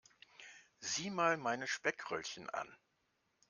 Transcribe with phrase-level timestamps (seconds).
[0.79, 2.75] Sieh mal meine Speckröllchen an.